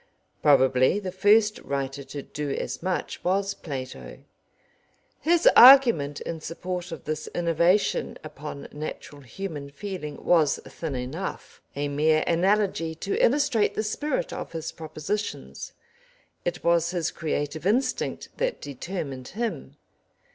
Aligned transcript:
Probably 0.41 0.97
the 0.97 1.11
first 1.11 1.59
writer 1.59 2.03
to 2.05 2.23
do 2.23 2.49
as 2.49 2.81
much 2.81 3.23
was 3.23 3.53
Plato. 3.53 4.23
His 5.19 5.45
argument 5.55 6.21
in 6.21 6.41
support 6.41 6.91
of 6.91 7.03
this 7.03 7.27
innovation 7.35 8.17
upon 8.23 8.67
natural 8.71 9.21
human 9.21 9.69
feeling 9.69 10.17
was 10.25 10.59
thin 10.67 10.95
enough 10.95 11.61
a 11.75 11.87
mere 11.87 12.23
analogy 12.25 12.95
to 12.95 13.23
illustrate 13.23 13.75
the 13.75 13.83
spirit 13.83 14.33
of 14.33 14.53
his 14.53 14.71
propositions; 14.71 15.73
it 16.45 16.63
was 16.63 16.89
his 16.89 17.11
creative 17.11 17.67
instinct 17.67 18.29
that 18.37 18.59
determined 18.59 19.27
him. 19.27 19.77